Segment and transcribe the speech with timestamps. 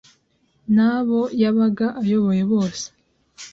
[0.75, 2.85] n’abo yabaga ayoboye bose